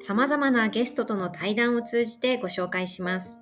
[0.00, 3.36] 様々なゲストとの対談を通じてご紹介します。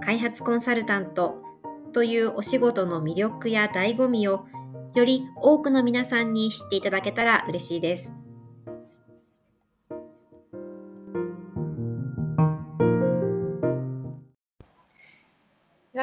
[0.00, 1.42] 開発コンサルタント
[1.92, 4.46] というお仕事の魅力や醍醐味を
[4.94, 8.14] より多くの皆さんに知っていただけたら嬉しいです。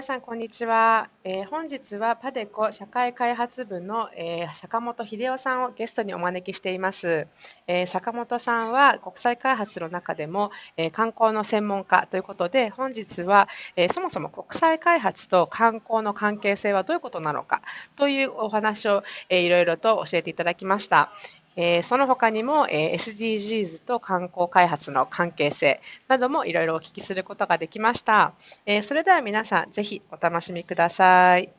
[0.04, 7.26] さんこんにちは、えー、本日はパデコ社会開発部の、えー、坂本秀夫さんをゲストにお招きしています、
[7.68, 17.62] えー、坂本さんは国際開発の中でも、え観光の専門家ということで本日は、えそもそも国際開発と観光の関係性はどういうことなのか
[17.96, 21.14] というお話を、えいろいろと教えていただきました、
[21.56, 28.34] えー、その他にも、えー、SDGs と観光開発の関係性などもいろいろお聞きすることができました。
[28.66, 31.50] えー、それでは皆さんぜひお楽しみください。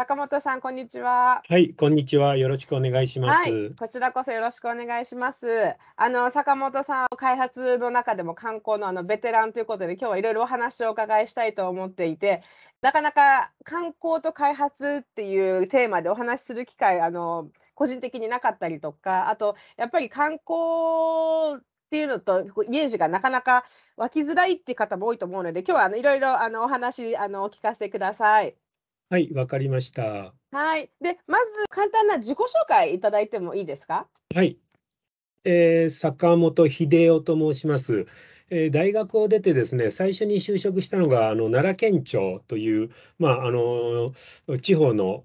[0.00, 1.42] 坂本さん、こんにちは。
[1.46, 2.38] はい、こんにちは。
[2.38, 3.50] よろしくお願いします。
[3.50, 5.74] はい、こちらこそよろしくお願いします。
[5.96, 12.40] あの坂本さん、開発の中でも観光のあのベテランというをで、今日はいろいろお話をお伺いしたいと思っていて、
[12.82, 23.64] なかなか観光と開発っていうテーマでお話しする機会、あの個人的になかったりとか、あとやっぱり観光っていうのとイメージがなかなか
[23.96, 28.54] 湧きづらいっていう方も多いと思うので、今日はあのいろいろあのお話あのお聞かせください。
[29.10, 30.32] はい、わかりました。
[30.52, 30.88] はい。
[31.00, 34.06] で、まず簡単な自己紹介いただいてもいいですか？
[34.34, 34.56] はい。
[35.44, 38.06] えー、坂本秀夫と申します。
[38.50, 44.12] えー、大学を出てですね、最初に就職したのが、あの、奈良県庁という、まあ、あの、
[44.60, 45.24] 地方の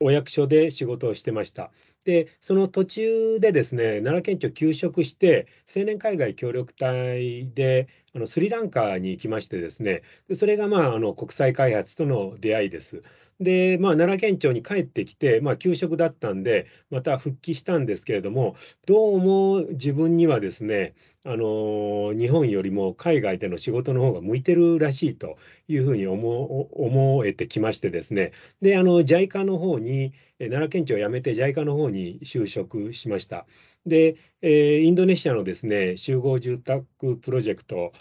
[0.00, 1.72] お役所で仕事をしてました。
[2.04, 10.02] で、その途中でですね、奈良県庁休職して、青年海外協力隊であのスリランカに行きましてですね、
[10.34, 13.02] それが、まあ、あの国際開発との出会いです。
[13.40, 18.56] で、まあ、奈良県庁に帰ってきて、まあ、休職だったんで、また復帰したんですけれども、
[18.86, 25.36] どうも自分にはですね、あの日本よりも海外での仕事の方が向いてるらしいと
[25.66, 28.30] いうふうに思思えてきましてですね、
[28.62, 33.46] で、あの JICA の方に、奈良県庁を辞めて JICA の方に就職しました。
[33.84, 37.92] で、え、インドネシアのですね集合住宅プロジェクト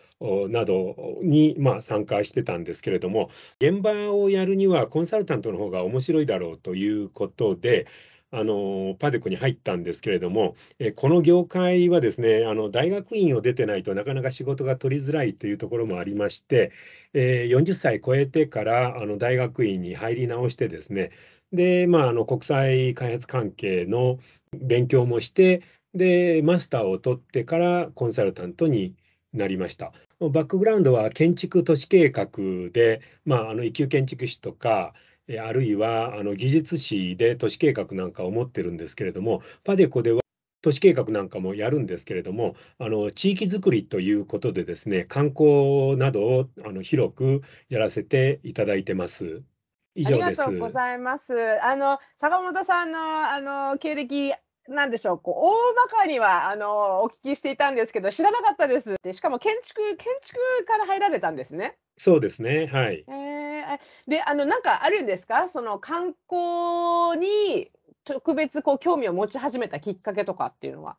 [0.50, 3.30] などに、まあ、参加してたんですけれども
[3.60, 7.88] 現場をやるにはコンサルタントの方が面白いだろうということで
[8.32, 16.72] あのパデコに入ったんですけれども、えこの業界はですねあの大学院を出てないとなかなか仕事が取りづらいというところもありまして、
[17.14, 21.12] えー、40歳超えてからあの大学院に入り直してですね
[21.54, 24.20] で、まあ、あの国際開発関係の
[24.54, 25.62] 勉強もして
[25.94, 28.96] でマスターを取ってからコンサルタントに
[29.34, 29.94] なりました。
[30.20, 32.28] バックグラウンドは建築都市計画
[32.72, 34.94] で、まあ、あの一級建築士とか
[35.36, 40.22] あるいはあの技術士で都市計画なんかを持ってるんですけれどもパデコでは
[40.62, 49.44] 都市計画なんかもやるんですけれどもあの地域づくりということでですね観光などをあの広くやらせていただいてます。
[49.96, 51.34] 以上ありがとうございます。
[51.64, 54.32] あの坂本さんのあの経歴
[54.68, 58.96] なんでしょう、こう大まかにはあのお聞きしていたんですけど、知らなかったです。
[59.02, 61.78] で、しかも建築建築から入られたんですね。
[61.96, 63.06] そうですね、はい。
[63.08, 65.48] えー、で、あのなんかあるんですか？
[65.48, 67.72] その観光に
[68.04, 70.98] 特別こう興味を持ち始めたきっかけとかっていうのは？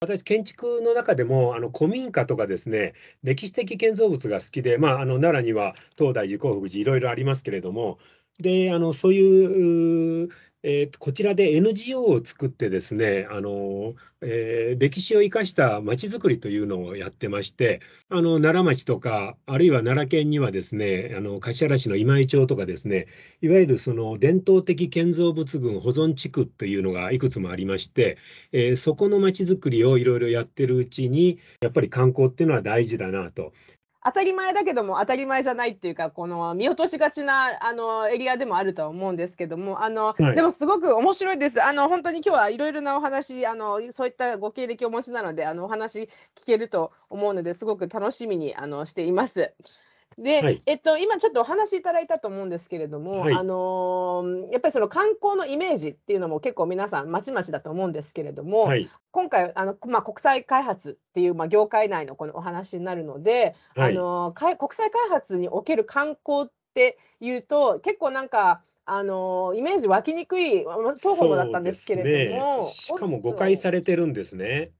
[0.00, 7.98] 私、建築の中でもあの古民家とかですね、歴史的建造物が好きで、まあ、あの奈良には東大寺、興福寺、いろいろありますけれども、
[8.38, 10.28] で、あのそういう
[10.66, 23.08] えー、こちらで NGO を作ってですね、あのえー、歴史を生かしたまちづくりというのをやってまして、あの奈良町とか、あるいは奈良県にはですね、あの橿原市の今井町とかですね、
[23.42, 28.16] いわゆるその伝統的建造物群保存地区というのがいくつもありまして、
[28.52, 33.52] えー、そこのまちづくりをいろいろやってるうちに、やっぱり観光っていうのは大事だなと。
[34.04, 41.64] 当たり前だけども当たり前じゃないっていうかこの見落としがちなあのエリアでもあるとは思うんですけどもあの、はい、でもすごく面白いです。
[41.64, 49.54] あの本当に今日はいろいろなお話あのそういったご経歴をお持ちなのであのお話聞けると思うのですごく楽しみにあのしています。
[50.18, 70.64] で、はい、えっと、今ちょっとお話しいただいたと思うんですけれども、はい、あのー、やっぱりその観光のイメージっていうのも結構皆さんまちまちだと思うんですけれども、はい、今回あの、まあ、国際開発っていう、まあ、業界内のこのお話になるので、あのー、国際開発における観光っていうと結構なんかあのイメージ湧きにくい
[70.94, 74.72] 双方だったんですけれども、ね、しかも誤解されてるんですね。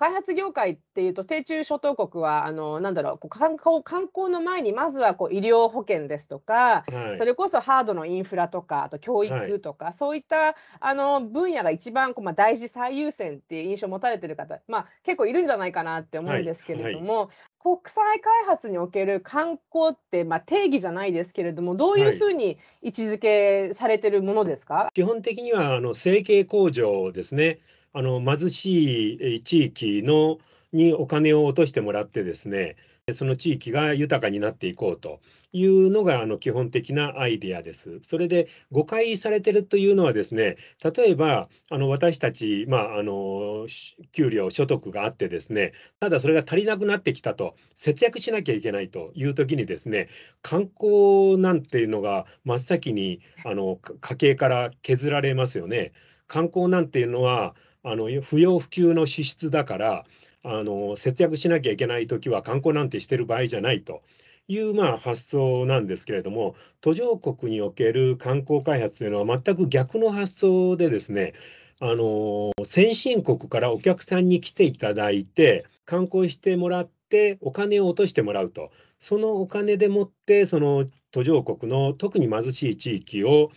[0.00, 17.28] 開発業界っていうと低中諸島国はあのなんだろうこう観光観光の前にまずはこう医療保険ですとか、はい、それこそハードのインフラとかあと教育とか、はい、そういったあの分野が一番こう、まあ、大事最優先っていう印象を持たれてる方、まあ、結構いるんじゃないかなって思うんですけれども、はい、
[17.62, 27.58] 国際開発における観光って、まあ、定義じゃないですけれどもどういうふうに位置づけされてるものですか、基本的にはあの成形工場ですね。
[27.92, 30.38] あの貧しい地域の
[30.72, 32.76] にお金を落としてもらってですね
[33.12, 35.20] その地域が豊かになっていこうと
[35.52, 37.98] いうのがあの基本的なアイデアです。
[38.02, 43.66] それで誤解されてるというのはですね例えばあの私たち、まあ、あの
[44.12, 50.08] 給料所得があってですねただそれが足りなくなってきたと節約しなきゃいけないという時にですね
[50.42, 55.92] 観光なんていうのが真っ先にあの家計から削られますよね。
[56.28, 60.04] 観光なんていうのはあの不要不急の支出だから
[60.42, 64.02] あの節約しなきゃいけない時は観光なんてしてる場合じゃないと
[64.48, 71.34] いう、まあ、発想なんですけれども途上国における観光開発というのは全く逆の発想でですね
[71.80, 78.70] あの先進国からお客さんに来ていただいて観光してもらってお金を落としてもらうと。
[79.00, 83.50] そのお金でもってその途上国の特に貧しい地域を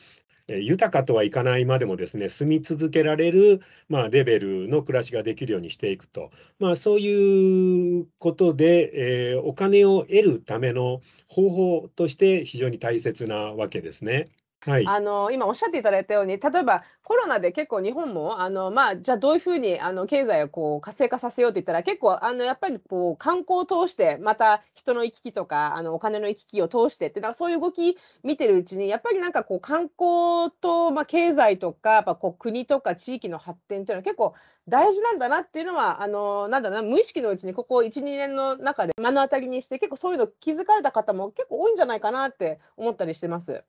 [0.62, 14.28] 豊かとはいかないまでもですね住み続けられる、まあ、レベルの暮らしができるようにしていくと、まあ、そういうことで、えー、お金を得るための方法として非常に大切なわけですね。
[14.66, 34.34] はい、あの今おっしゃっていただいたように例えばコロナで結構日本もあの、まあ、じゃあどういうふうにあの経済をこう活性化させようって言ったら結構あのやっぱりこう観光を通してまた人の行き来とかあのお金の行き来を通してってなんかそういう動き見てるうちにやっぱりなんかこう観光と、まあ、経済とかやっぱこう国とか地域の発展っていうのは結構
[34.70, 43.64] 大事なんだなっていうのはあのなんだろうな無意識のうちにここ12年の中で目の当たりにして結構そういうの気づかれた方も結構多いんじゃないかなって思ったりしてます。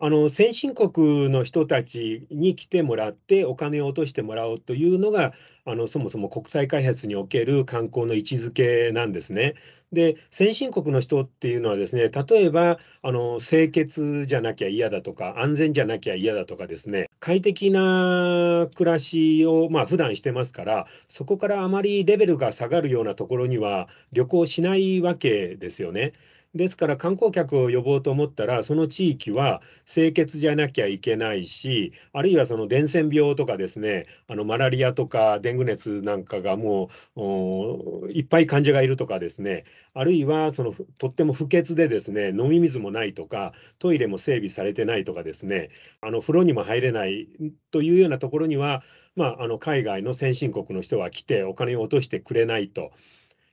[0.00, 5.32] あの先進国の人たちに来てもらってお金を落としてもらおうというのが
[5.64, 9.54] あのそもそも国際開発における観光の位置づけなんですね。
[9.90, 26.12] で先進国の人っていうのはですね例えばあの清潔じゃなきゃ嫌だとか安全じゃなきゃ嫌だとかですね快適な暮らしをまあ普段してますからそこからあまりレベルが下がるようなところには旅行しないわけですよね。
[26.54, 45.68] ですから観光客を呼ぼうと思ったらその地域は清潔じゃなきゃいけないしあるいはその伝染病とかですねあのマラリアとかデング熱なんかがもういっぱい患者がいるとかですねあるいはそのとっても不潔でですね飲み水もないとかトイレも整備されてないとかですね
[46.00, 47.28] あの風呂にも入れない
[47.70, 48.82] というようなところには、
[49.16, 52.90] まあ、あの海外の先進国の人は来てお金を落としてくれないと。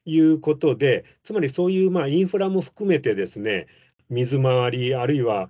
[0.06, 3.68] いうことで、つまりそういうまあインフラも含めてですね、
[4.10, 5.50] 水回り、あるいは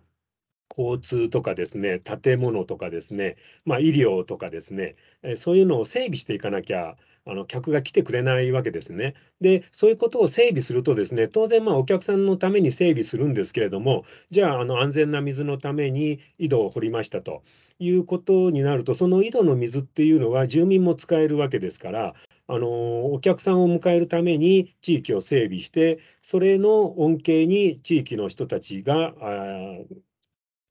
[0.77, 4.95] 交通とかですね、建物とかですね、まあ、医療とかですね、
[5.35, 6.95] そういうのを整備していかなきゃ、
[7.27, 9.15] あの客が来てくれないわけですね。
[9.41, 17.41] で、そういうことを整備するとですね、当然まあお客さんのために整備するんですけれども、じゃああの安全な水のために井戸を掘りましたと
[17.79, 22.13] いうことになると、その井戸の水っていうのは住民も使えるわけですから、
[22.47, 29.13] あのお客さんを迎えるために地域を整備してそれの恩恵に地域の人たちが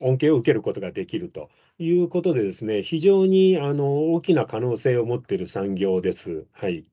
[0.01, 6.47] 恩恵を受けることができるということでですね非常にあの大きな可能性を持っている産業です。
[6.53, 6.85] はい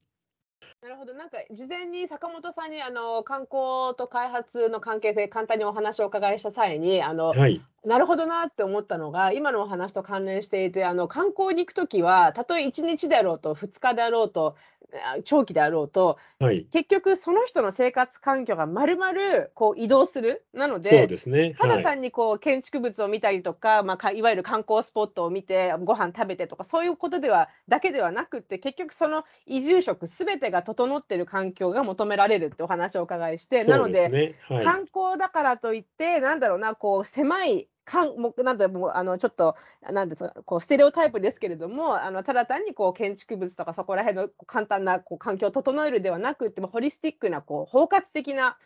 [0.82, 1.14] なるほど。
[1.14, 7.62] なんか事前に坂本さんにあの観光と開発の関係性、簡単にお話をお伺いした際に、あのはい。
[7.86, 14.81] なるほどなって思ったのが、今のお話と関連していて、あの観光に行くときは、たとえ1日であろうと、2日であろうと、あ
[15.24, 16.66] 長期であろうと、はい。
[16.72, 20.46] 結局その人の生活環境がまるまるこう移動する。
[20.54, 21.56] なのそうで、ですね。
[21.58, 21.84] ただはい。
[21.84, 34.36] 単にこう建築物を見たりとか、まあ、かいわゆる観光スポットを見て、ご飯食べてとか、そういうことではだけではなくって、結局その移住職すべてが整っている環境が求められるってお話をお伺いして、なそうので。
[34.50, 34.66] はい。
[34.66, 48.58] 観光だからといって、なんだろうな、こう狭いかんもうなんだもうあのちょっとなんですか、こうステレオタイプですけれども、あのただ単にこう建築物とかそこら辺の簡単なこう環境を整えるではなくても、ホリスティックなこう包括的な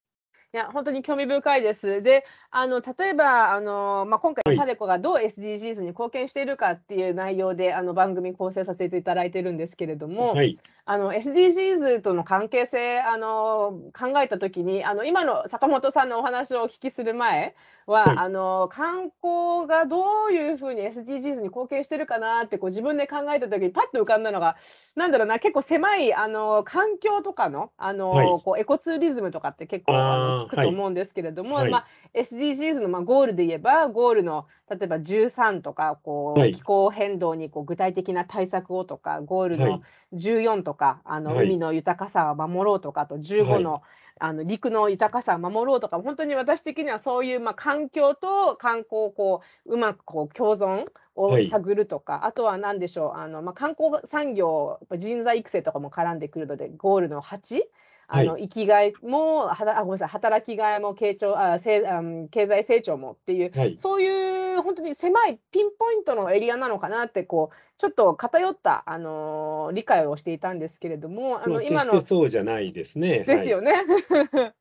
[0.53, 2.01] いや、本当に興味深いです。
[2.01, 4.55] で、あの、例えば、あの、まあ、今回。
[4.55, 10.57] パデコがどう SDGs に貢献しているかっていう内容で、あの、番組構成させていただいてるんですけれども、はい。
[10.87, 17.55] あの、SDGs との関係性、あの、考えた時に、あの、今の坂本さんのお話をお聞きする前
[17.87, 18.21] は、はい。
[18.21, 24.57] あの、観光がどういう風に SDGs に貢献してるかなって、こう自分で考えた時にパッと浮かんだのが、
[24.95, 28.35] なんだろうな、結構狭い、あの、環境とかの、あの、はい。
[28.45, 30.67] こうエコツーリズムとかって結あ構、あの、あ、聞くはい。
[30.67, 31.71] と思うんですけれども、はい。
[31.71, 36.63] まあ、SDGs の、まあ、ゴールで言えば、ゴールの例えば13とか、こう気はい。
[36.63, 39.85] 候変動にこう具体的な対策をとか、ゴールのはい。
[40.13, 41.55] 14とか、あのはい。
[41.55, 43.71] 海の豊かさを守ろうとか、あと15はい。
[43.71, 43.81] の
[44.19, 51.57] あの陸の豊かさを守ろうとか、本当に私的にはそういう、まあ、環境と観光をこう、うまくこう共存をはい。
[51.59, 57.69] 探るとか、あとは何でしょう、あの、まあ、観光産業、人材育成とかも絡んでくるので、ゴールの8、
[58.07, 58.39] あの、はい。
[58.39, 63.77] 生きがいも、はたあ、ごめんなさい、働きがいも、けいちょうあ、せいあん、経済成長もっていう、はい。
[63.77, 73.25] そういう本当に狭いピンポイントのエリアなのかなってこう、ちょっと偏った、あの、理解をしていたんですけれども、あまあ、の、今のそうじゃないですね。
[73.29, 73.37] はい。
[73.37, 73.73] ですよね。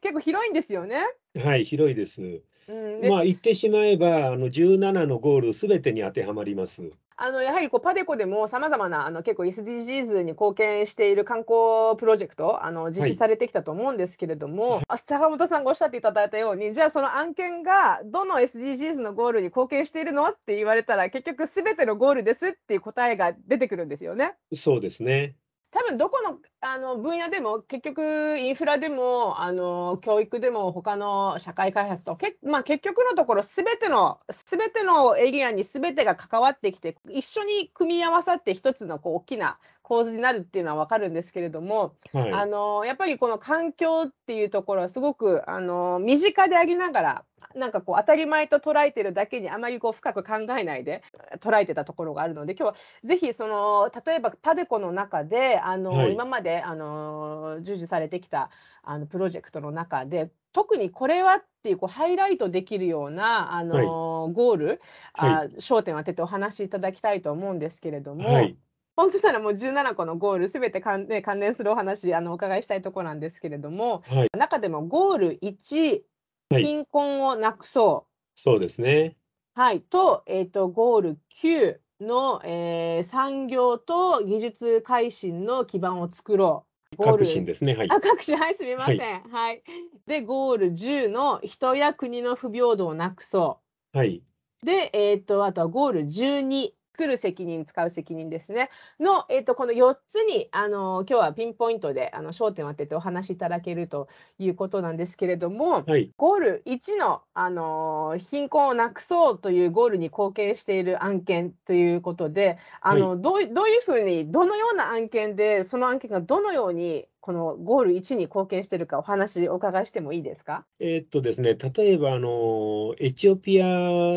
[0.00, 1.02] 結構広いんですよね。
[1.34, 2.42] はい、広いです。
[2.66, 6.92] うん、で、まあ、言ってしまえば、あの、17のゴールすべてに当てはまります。
[7.16, 13.14] あの、やはりこうパデコでも様々なあの結構 SDGs に貢献している観光プロジェクト、あの、実施はい。
[13.14, 24.36] されてきたと思うんですけれども、あ、坂本さんがおっしゃっていただいたように、じゃあその案件がどの SDGs のゴールに貢献しているのって言われたら、結局全てのゴールですっていう答えが出てくるんですよね。
[24.54, 25.36] そうですね。
[25.72, 39.58] 多分どこの、あの、分野でも、結局インフラでも、あの、教育でも、他の社会開発と、けまあ、結局のところ全ての全てのエリアに全てが関わってきて、一緒に組み合わさって一つのこう大きな
[39.92, 42.32] 構図になるっていうのは分かるんですけれども、はい。
[42.32, 51.02] あの、やっぱりこの環境っていうところはすごく、あの、身近でありながら、なんかこう当たり前と捉えてるだけにあまりこう深く考えないで
[51.38, 56.12] 捉えてたところがあるので、今日はぜひその例えばパデコの中であのはい。
[56.12, 58.48] 今まであの従事されてきた
[58.82, 63.86] あのプロジェクトの中で、特にこれはっていうこうハイライトできるようなあはい。
[63.86, 64.80] のゴール、
[65.14, 65.30] はい。
[65.36, 68.56] あ、焦点を当ててお話しいただきたいと思うんですけれども、はい。
[68.96, 74.28] 本当ならもう17個のゴールすべて関ね、関連するお話あのお伺いしたいところなんですけれども、はい。
[74.36, 76.02] 中でもゴール1、
[76.50, 76.62] はい。
[76.62, 78.12] 貧困をなくそう。
[78.34, 79.16] そうですね。
[79.54, 86.66] はい、と、えっと、ゴール9の、えー産業と技術革新の基盤を作ろ
[86.98, 87.02] う。
[87.02, 87.74] 革新ですね。
[87.74, 87.90] はい。
[87.90, 88.98] あ、各種、はい、すみまはい。
[88.98, 89.22] せん。
[89.22, 89.62] はい。
[90.06, 93.60] で、ゴール10の人や国の不平等をなくそ
[93.94, 93.98] う。
[93.98, 94.22] はい。
[94.62, 98.70] で、えっと、あとはゴール12、作る責任、使う責任ですね。
[99.00, 104.08] の、えっと、この4つに、あの、今日はピンポイントで、あの、焦点を当ててお話しいただけると
[104.38, 106.12] いうことなんですけれども、はい。
[106.18, 113.08] ゴール1の、あの、貧困をなくそうというゴールに貢献している案件ということで、あはい。
[113.08, 120.66] の、どういどういうふうに、どのような案件で、その案件がどのように、このゴール1に貢献しているかお話お伺いしてもいいですか？
[120.80, 123.66] えーっとですね、例えば、あの、エチオピア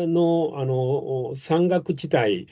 [0.06, 2.48] の、あの、山岳地帯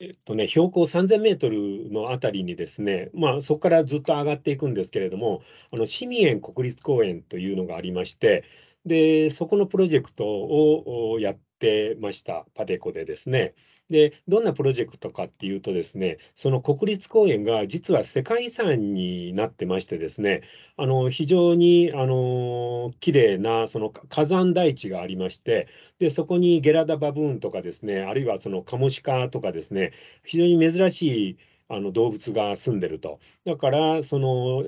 [0.00, 8.44] えっとね、標高3000メートルのあたりにですね、まあ、そこからずっと上がっていくんですけれども、あの、シミエン国立公園というのがありまして、
[8.86, 13.54] で、そこのプロジェクトをやってました、パデコでですね。
[13.92, 20.42] で、どんなプロジェクトかっていうとですね、その国立公園が実は世界遺産になってましてですね、
[20.76, 25.68] あの、非常に、あの、綺麗な、その火山台地がありまして、
[25.98, 29.92] で、そこにゲラダバブーンとかですね、あるいはそのカモシカとかですね、
[30.24, 31.36] 非常に珍しい
[31.68, 33.18] あの動物が住んでると。
[33.44, 34.64] だから、その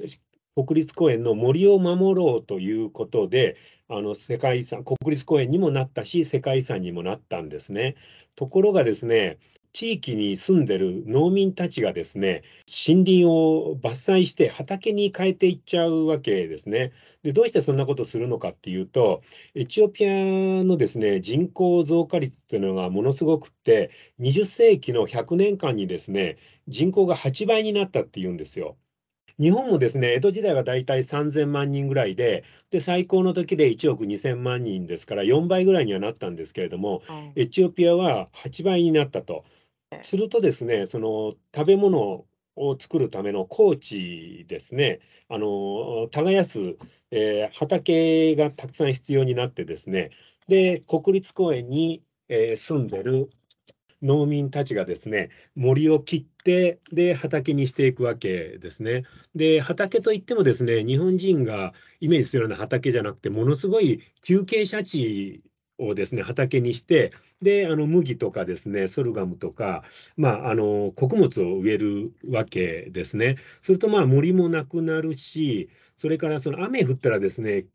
[0.56, 3.56] 国立公園の森を守ろうということで、
[3.88, 7.96] あの世界遺産、国立公園にもなったし、世界遺産にもなったんですね。
[8.36, 9.38] ところがですね、
[9.72, 12.42] 地域に住んでる農民たちがですね、
[12.86, 16.92] 森林を伐採して畑に変えていっちゃうわけですね。
[17.24, 19.22] で、どうしてそんなことするのかっていうと、
[19.56, 26.36] エチオピアのですね、人口増加率っていうのがものすごくって、20世紀の100年間にですね、
[26.68, 28.76] 人口が8倍になったっていうんですよ。
[29.40, 37.02] 日本もですね、江戸時代はだいたい3000万人ぐらいで、で、最高の時で1億2000万人ですから、4倍ぐらいにはなったんですけれども、
[37.34, 39.44] エチオピアは8倍になったと。
[40.02, 42.26] するとですね、その食べ物
[42.56, 46.76] を作るための高地ですね、あの耕す、
[47.10, 50.10] えー、畑がたくさん必要になってですね、
[50.48, 53.30] で、国立公園に、えー、住んでる
[54.02, 59.04] 農民たちがですね、森を切って、で、畑にしていくわけですね。
[59.34, 65.42] で、畑といってもですね、日本人がイメージするような畑じゃなくて、ものすごい休憩者地
[65.78, 69.84] をですね、畑にして、で、あの麦とかですね、ソルガムとか、
[70.16, 73.36] まあ、あの穀物を植えるわけですね。
[73.62, 77.66] すると、まあ、森もなくなるし、それからその雨降ったらですね、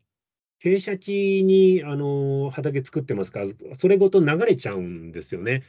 [0.62, 3.46] 傾斜地にあの畑作ってますから、
[3.78, 5.62] それごと流れちゃうんですよね。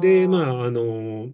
[0.00, 1.28] で、まあ、あの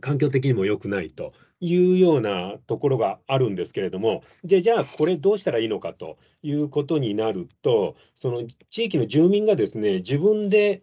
[0.00, 10.82] 環境的にも良くないというようなところがあるんですけれども、じゃあ、じゃあこれどうしたらいいのかということになると、その地域の住民がですね、自分で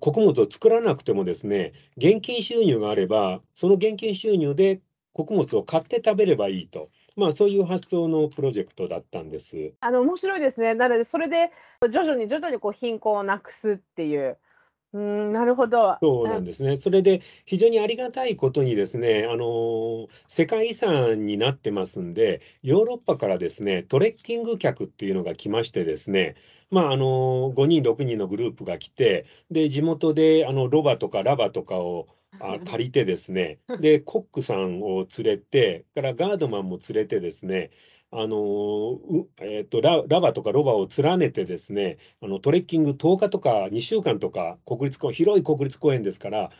[0.00, 4.80] 穀物を作らなくてもですね、現金収入があれば、その現金収入で
[5.12, 9.72] 穀物を買って食べればいいと、まあ、そういう発想のプロジェクトだったんです。
[9.80, 10.74] あの面白いですね。
[10.74, 11.50] なので、それで
[11.90, 14.38] 徐々に徐々にこう貧困をなくすっていう。
[14.96, 14.98] う
[15.28, 15.98] ん、なるほど。
[16.00, 16.78] そうなんですね。
[16.78, 26.34] それで非常にありがたいことにですね、あの世界遺産になってますんで、ヨーロッパからですね、トレッキング客っていうのが来ましてですね、
[26.70, 37.70] まあ、あの5人、6人のグループが来て、で地元であのロバとかラバとかをあ借りてですね、でコックさんを連れて、からガードマンも連れてですね、
[38.12, 38.98] あの
[39.40, 46.50] えーと、ララバとかロバを連ねてですねあのトレッキング10日とか2週間とか国立公広い国立公園ですから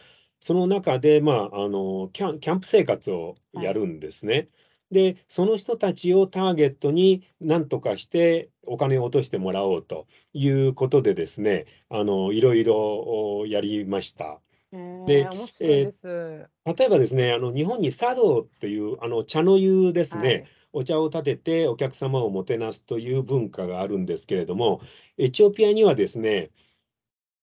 [0.41, 4.35] その中で、まあ、あのキャンキャンプ生活をやるんですね。
[4.35, 4.49] はい、
[4.93, 14.41] でその人たちをターゲットに何とかしてお金を落としてもらおうということでですねあのいろいろやりました。
[14.73, 15.29] で、
[15.61, 20.44] えー、例えばですねあの日本に茶道っていうあの茶の湯ですね、はい
[20.77, 24.83] お茶を立ててお客様をもてなすという文化があるんですけれども、
[25.17, 26.51] エチオピアにはですね、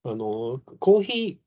[0.04, 1.38] あのコーヒー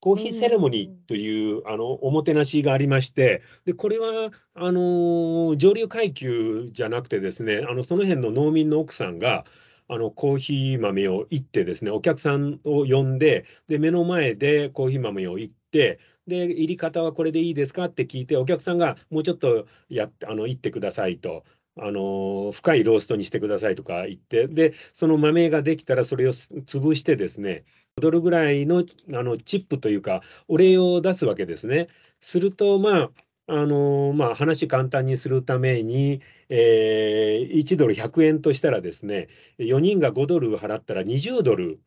[0.00, 9.46] コーヒーセレモニーという、あのおもてなしがありまして、でこれはあの上流階級じゃなくてですね、あのその辺の農民の奥さんが
[9.88, 21.44] あのコーヒー豆をいってですね、お客さんを呼んで、で目の前でコーヒー豆をいって、で、入り方はこれでいいですかって聞いて、お客さんがもうちょっとやって、あの、行ってくださいと。
[21.76, 27.64] あの深いローストにしてくださいとか言ってでその豆ができたらそれを潰してですね
[27.96, 31.88] ドルぐらいのあのチップというかお礼を出すわけですね。
[32.20, 33.10] するとまあ
[33.52, 39.26] あのまあ、話簡単にするために、えー、1ドル100円としたらですね
[39.58, 41.80] 4人が5ドル払ったら20ドル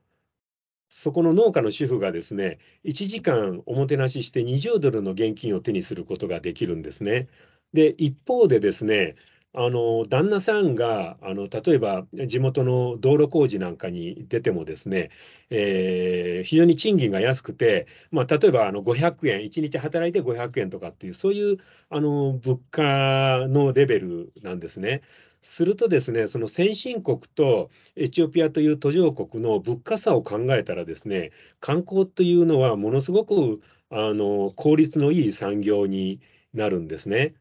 [0.96, 7.28] そこの農家の主婦がですね、1時間おもてなしして20ドルの現金を手にすることができるんですね。
[7.74, 9.16] で、一方でですね、
[9.56, 15.10] あの旦那さんがあの例えば地元の道路工事なんかに出てもですね、
[15.50, 21.58] えー、非常に賃金が安くて、まあ、例えばあの500円1日働いて500円とかっていうそういう
[21.90, 25.02] あの物価のレベルなんですね。
[25.44, 36.22] するとですね、その先進国とエチオピアという途上国の物価差を考えたらですね、観光というのはものすごくあの効率のいい産業に
[36.54, 37.36] なるんですね。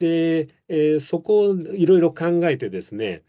[0.00, 3.22] で、えー、そこをいろいろ考えてですね、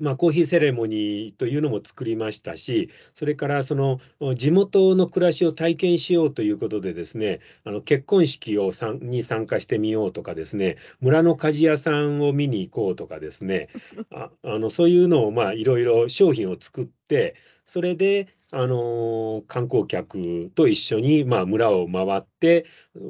[0.00, 4.00] まあ、コーヒーセレモニーというのも作りましたし、それからその
[4.34, 13.68] 地元の暮らしを体験しようということでですね、あの結婚式をさんに参加してみようとかですね、村の鍛冶屋さんを見に行こうとかですね、
[14.10, 22.66] ああのそういうのをまあいろいろ商品を作って、それであの観光客と一緒にまあ村を回って、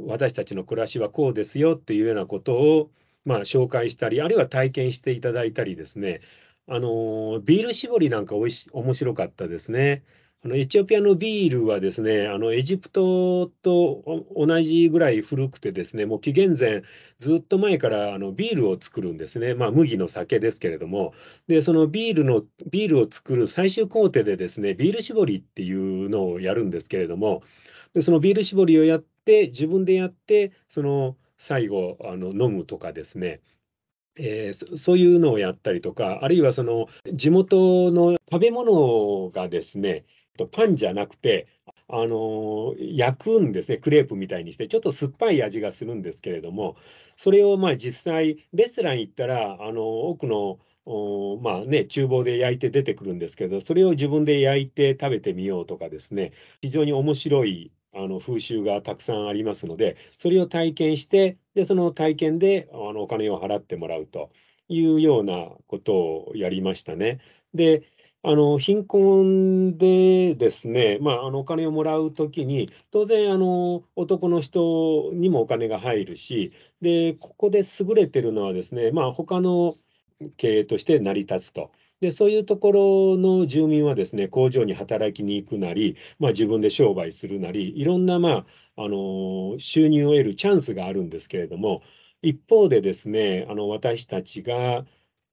[0.06, 2.90] 私たちの暮らしはこうですよっていうようなことを
[3.24, 6.20] まあ紹介したり、あるいは体験していただいたりですね、
[6.66, 10.02] あのビール絞りなんかおいし面白かったですね。
[10.44, 16.82] あのエチオピアのビールはですね、あのエジプトと同じぐらい古くてですね、もう紀元前
[17.18, 19.54] ずっと前からあのビールを作るんですね。
[19.54, 21.14] まあ麦の酒ですけれども、
[21.48, 27.42] でそのビールのビールを作る最終工程でですね、ビール絞りっていうのをやるんですけれども、
[27.94, 33.40] でそのビール絞りをやって自分でやってその最後あの飲むとかですね
[34.16, 40.04] えー、そういうのをやったりとか、あるいはその地元の食べ物がですね、
[40.52, 41.46] パンじゃなくて、
[41.88, 46.76] あの焼くんですね、クレープみたいにして、ちょっと酸っぱい味がするんですけれども、
[47.16, 50.58] それをまあ実際、レストラン行ったら、あの奥の
[51.40, 64.30] まあね、厨房で焼いて出てくるんですけど、それを自分で焼いて食べてみようとかですね、非常に面白いあの風習がたくさんありますので、それを体験して、でその体験であのお金を払ってもらうと
[64.68, 67.20] いうようなことをやりましたね。
[67.54, 67.84] で、
[68.22, 79.74] あの貧困でですね、まあ、あのお金をもらうときに、当然あの、男の人にもお金が入るし、でここで優れてるのはですね、まあ、他の
[80.36, 81.72] 経営として成り立つと。
[82.00, 88.46] でそういうところの住民はですね工場に働きに行くなり、まあ、自分で商売するなりいろんな、ま
[88.76, 91.82] あ、あの収入を得るチャンスがあるんですけれども
[92.20, 94.84] 一方でですねあの私たちが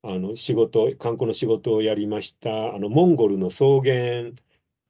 [0.03, 4.31] あの仕事観光の仕事をやりましたあのモンゴルの草原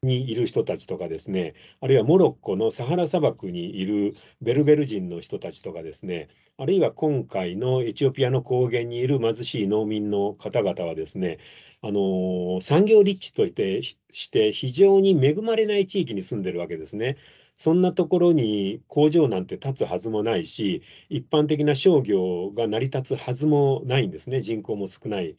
[0.04, 11.38] にいる人たちとかですね、あるいはモロッコのサハラ砂漠にいるベルベル人の人たちとかですね、あるいは今回のエチオピアの高原にいる貧しい農民の方々はですね、
[11.84, 17.18] あの産業立地としてして非常に恵まれない地域に住んでるわけですね。
[17.56, 25.36] そんなところに工場なんて建つはずもないし、一般的な商業が成り立つはずもないんですね、人口も少ない。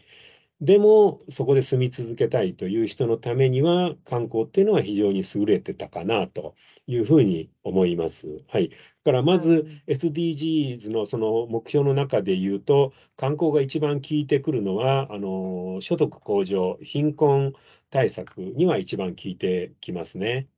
[0.62, 6.55] でもそこで住み続けたいという人のためには観光っていうのは非常に優れてたかなと
[6.87, 8.44] いうふうに思います。
[8.48, 8.68] はい。
[8.70, 17.55] だからまず SDGs のその目標の中で言うと観光が一番効いてくるのはあの所得向上貧困
[17.90, 20.48] 対策には一番効いてきますね。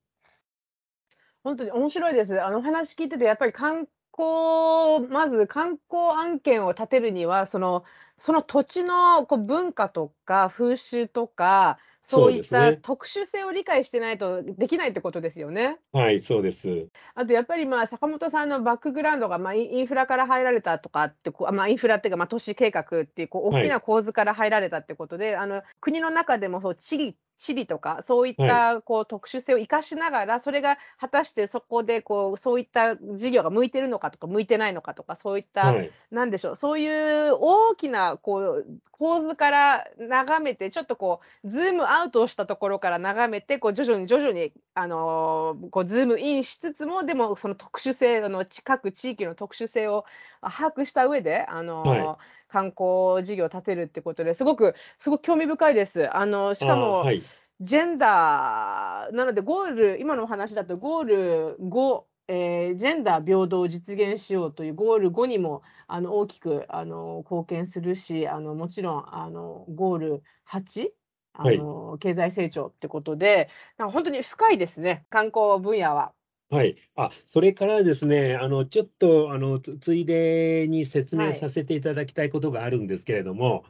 [1.43, 2.41] 本当に面白いです。
[2.41, 7.83] あの話聞いててやっぱり観光まず観光案件を立てるにはその
[8.17, 12.77] その土地のこう文化とか風習とか、そういったね。
[12.81, 15.79] 特殊性を理解してないとできないってことですよね。
[15.91, 16.87] はい、そうです。
[17.15, 28.65] あとやっぱり、まあ、坂本さんのバックグラウンドが、まあ、インフラから入られたとかってこう、まあ、インフラっていうか、まあ、都市計画っていうこう大きな構図から入られたってことで、あの国の中でもそう地理地理とかそういっはい。
[28.65, 35.95] たこう特殊性を生かしながら、それが果たしてそこでこうそういった事業が向いてるのかとか向いてないのかとか、そういったはい。
[36.11, 50.05] なんでしょう、そういう大きなこう構図から眺めて、ちょっとこうズームアウトをしたところから眺めて、こう徐々に徐々にあのこうズームインしつつも、でもその特殊性あの近く地域の特殊性を
[50.41, 51.63] あ把握した上で、あはい。
[51.99, 56.15] の観光事業を立てるってことですごくすごく興味深いです。
[56.15, 57.21] あのしかもはい。
[57.61, 70.93] ジェンダーなのでゴール今のお話だとゴール5、えージェンダー平等を実現しようというゴール5にもあの大きくあの貢献するし、あのもちろんあのゴール8
[71.37, 71.67] あはい。
[71.67, 76.13] の経済成長ってことで、なんか本当に深いですね、観光分野は。
[76.49, 76.77] はい。
[76.95, 81.47] あ、それからですね、あの、ちょっと、あの、つついでに説明はい。
[81.47, 83.65] させていただきたいことがあるんですけれども、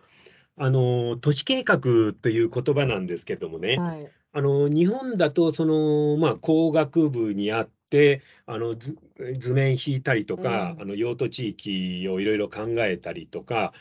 [0.58, 1.80] あの、都市計画
[2.13, 4.15] という言葉なんですけどもね、はい。
[4.34, 8.97] あの、日本だと、その、まあ、工学部にあって、あの、図
[9.39, 10.86] 図面引いたりとか、あうん。
[10.86, 13.73] の、用途地域をいろいろ考えたりとか、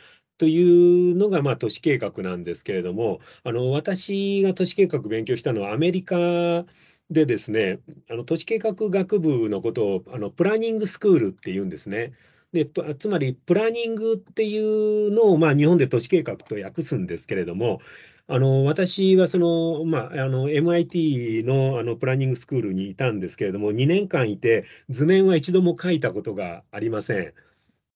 [0.45, 6.67] というのが、まあ、都市計画なんですけれども、あの、私が都市計画勉強したのはアメリカ
[7.11, 7.79] でですね、
[8.11, 12.13] あの都市計画学部のことをあのプランニングスクールっていうんですね。
[12.53, 12.67] で、
[12.99, 17.79] つまりプランニングっていうのを、まあ、日本で都市計画と訳すんですけれども、
[18.27, 27.33] あの私はその、まあ、あの MIT の、あのプランニングスクールにいたんですけれども、2年間いて図面は一度も描いたことがありません。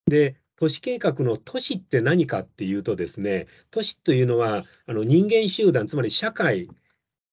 [0.07, 6.69] で、都市計画の都市って何かっていうとですね、都市というのはあの人間集団、つまり社会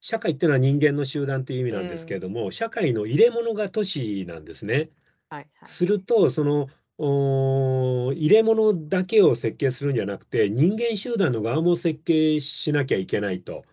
[0.02, 2.22] 社会っていうのは人間の集団という意味なんですけれうん。
[2.22, 4.92] ども、社会の入れ物が都市なんですね。
[5.30, 5.76] はいはい。
[5.76, 6.68] すると、その、
[7.00, 13.66] お入れ物だけを設計するんじゃなくて、人間集団の側も設計しなきゃいけないと。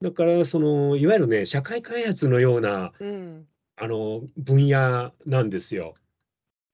[0.00, 3.48] だから、その、いわゆるね、社会開発のような、うん。
[3.76, 5.94] あの、分野なんですよ。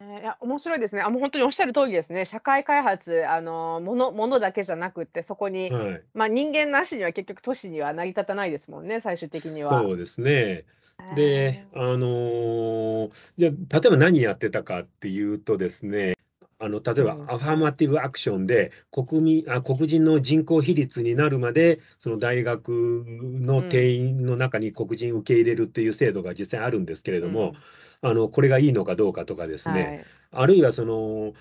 [0.03, 1.03] ええ、いや、面白いですね。
[1.03, 2.25] あ、もう本当におっしゃる通りですね。
[2.25, 6.11] 社会開発、あの、ものものだけじゃなくって、そこに、はい。
[6.15, 9.89] ま、人間なしには結局都市には成り立たないですもんね、最終的には。
[9.89, 10.65] そうですね。
[10.99, 11.71] へで、え。
[11.73, 16.15] あの、じゃ、例えば何やってたかっていうとですね
[16.59, 17.33] あの、例えばうん。
[17.33, 24.11] アファーマティブアクションで、国民あ、黒人の人口比率になるまで、その大学の定うん。
[24.11, 27.65] 員の中に黒人を受け入れるっていう制度が実際あるんですけれども、うん。
[28.03, 31.33] あのこれがいいのかどうかとかですね、あるいはその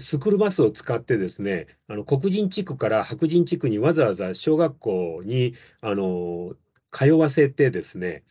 [0.00, 6.54] スクールバスを使ってですね、あの黒人地区から白人地区にわざわざ小学校にあの
[6.90, 8.24] 通わせてですね、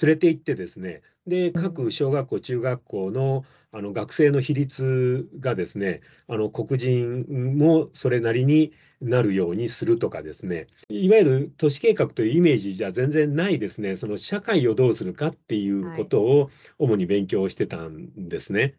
[0.00, 7.24] 連れて行ってですね、で、各小学校、中学校のあの学生の比率がですね、あの黒人
[7.56, 18.76] もそれなりになるようにするとかですね、いわゆる都市計画というイメージじゃ全然ないですね、その社会をどうするかっていうことを主に勉強してたんですね。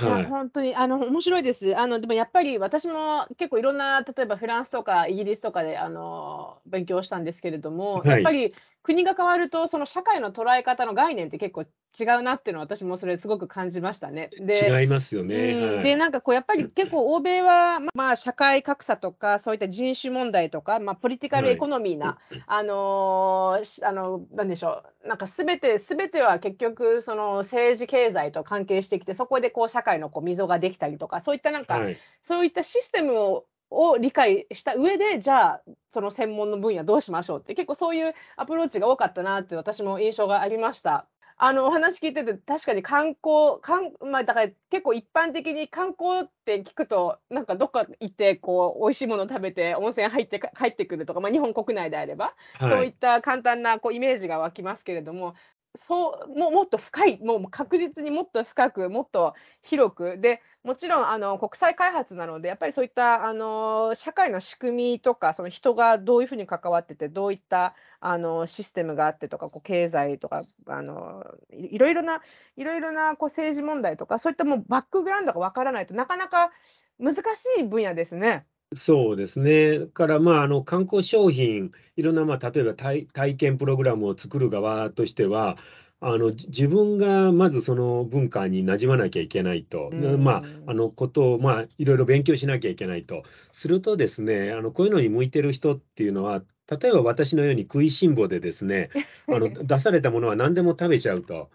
[0.00, 1.76] いや、本当に、あの、面白いです。
[1.76, 8.54] あの、でもやっぱり私も結構いろんな、例えばフランスとかイギリスとかで、あの、勉強したんですけれども、やっぱり
[8.84, 14.28] 国が変わると、その社会の捉え方の概念って結構違うなっていうのは、私もそれすごく感じましたね。
[14.38, 15.52] で違いますよね。
[15.52, 41.06] うん、で、なんかこうやっぱり結構欧米は、まあ、社会格差とか、そういった人種問題とか、まあ、ポリティカルエコノミーな、 あのーあの、なんでしょう、なんかすべて、すべては結局、その政治経済と関係してきて、そこでこう社会のこう溝ができたりとか、そういったなんか、はい、そういったシステムをを理解した上でじゃあその専門の分野どうしましょうって結構そういうアプローチが多かったなって私も印象がありました。
[41.36, 55.34] あのお話聞いてて確かに観光かん、まあ、だから結構一般的に観光って聞くとなんかどっか行ってこう美味しいもの食べて温泉入って帰ってくるとか、まあ、日本国内であれば、はい、そういった簡単なこうイメージが湧きますけれども
[55.76, 72.20] そうももっと深いもう確実にもっと深くもっと広くでもちろんあの国際開発なのでやっぱりそういったあの社会の仕組みとかその人がどういうふうに関わっててどういったあのシステムがあってとかこう経済とかあのいろいろな
[72.56, 76.52] いろいろなこう政治問題とかそういったもうバックグラウンドがわからないとなかなか
[77.00, 78.46] 難しい分野ですね。
[78.74, 79.86] そうですね。
[79.86, 85.56] からまああの観光商品いろんなまあ例えば体体験プログラムを作る側としては
[86.00, 98.90] あの自分がまずその文化に馴染まなきゃいけないと、まあ、あのことを、まあ、いろいろ勉強しなきゃいけないとするとですねあのこういうのに向いてる人っていうのは例えば私のように食いしん坊でですね
[99.28, 101.50] あの 出されたものは何でも食べちゃうと。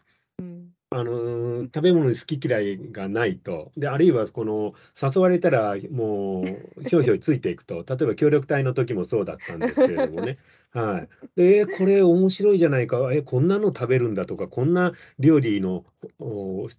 [0.92, 3.72] あの食べ物に好き嫌いがないと。
[3.78, 7.86] であるいはこの誘われたらもうひょいひょいついていくと。
[7.88, 10.40] 例えば協力隊の時もそうだったんですけれどもね。
[10.74, 11.10] はい。
[11.36, 15.86] で、これ面白いじゃないか、え、こんなの食べるんだとか、こんな料理の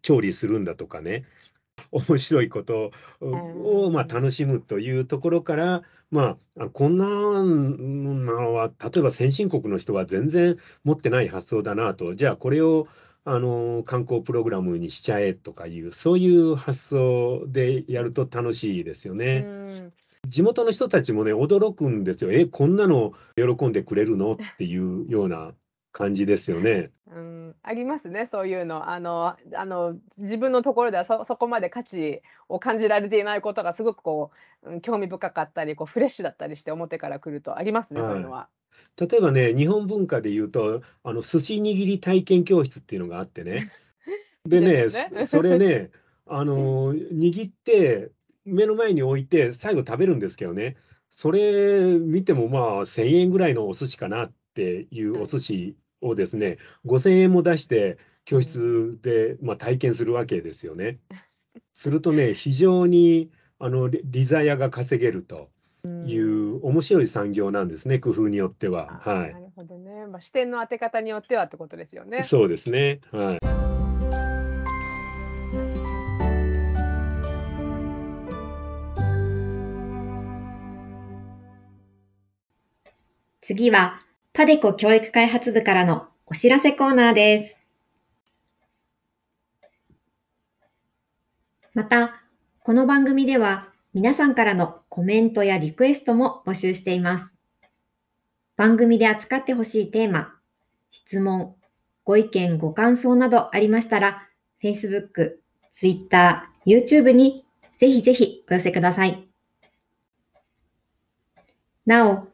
[0.03, 1.25] 調理するんだとかね、
[1.93, 7.07] 面白いことを、まあ、楽しむというところから、まあ、こんな
[7.45, 12.87] のは、例えば先進国の人は全然持ってない発想だなと、じゃあこれを
[13.33, 19.93] あの観光プログラムにしちゃえとかいう、そういう発想でやると楽しいですよね。
[20.27, 22.33] 地元の人たちもね、驚くんですよ。
[22.33, 24.33] え、こんなの喜んでくれるの？
[24.33, 25.53] っていうような
[25.93, 26.91] 感じですよね。
[27.07, 28.91] うん、ありますね、そういうの。
[28.91, 34.33] あの、あの、自分のところではそそこまで価値を感じられていないことがすごくこ
[34.65, 38.49] う、うん、興味深かったり、こうフレッシュだったりして表から来るとありますね、そういうのは。
[38.99, 43.71] 例えばね、日本文化で言うと、あの寿司握り体験教室っていうのがあってね。
[44.47, 45.27] でね、ね。
[45.27, 45.91] それね、
[46.27, 48.11] あの握って
[48.45, 50.77] 目の前に置いて、最後食べるんですけどね、
[51.11, 60.99] それ見てもまあ1000円ぐらいのお寿司かなっていうお寿司をですね、5000円も出して教室で、まあ、体験するわけですよね。
[61.73, 65.51] するとね、非常にあのリザヤが稼げると
[66.07, 69.01] いう面白い産業なんですね、工夫によっては。
[69.03, 69.33] はい。
[69.33, 70.07] なるほどね。
[70.07, 72.23] まあ、視点の当て方によってはってことですよね。
[72.23, 73.01] そうですね。
[73.11, 73.39] はい。
[83.41, 84.01] 次は、
[84.33, 87.59] パデコ教育開発部からのお知らせコーナーです。
[91.73, 92.23] また、
[92.63, 97.35] この番組では皆さんからのコメントやリクエストも募集しています。
[98.57, 100.33] 番組で扱ってほしいテーマ、
[100.93, 101.57] 質問、
[102.05, 104.29] ご意見、ご感想などありましたら、
[104.63, 105.39] Facebook、
[105.73, 107.45] Twitter、YouTube に
[107.79, 109.27] ぜひぜひお寄せください。
[111.85, 112.29] なお、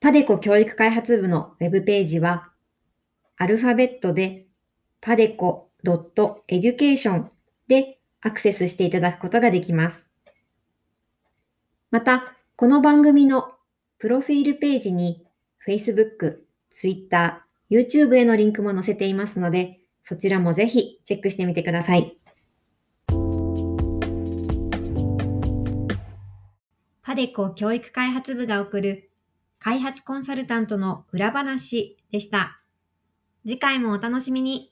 [0.00, 2.48] パデコ教育開発部のウェブページは、
[3.36, 4.46] アルファベットで
[5.02, 7.26] padeco.education
[7.68, 10.09] でアクセスしていただくことができます。
[11.90, 13.50] また、この番組の
[13.98, 15.26] プロフィールページに
[15.66, 16.36] Facebook、
[16.70, 22.16] Twitter、YouTube へのリンクも載せていますので、そちらもぜひチェックしてみてください。
[27.02, 29.10] パデコ教育開発部が送る
[29.58, 32.60] 開発コンサルタントの裏話でした。
[33.42, 34.69] 次回もお楽しみに。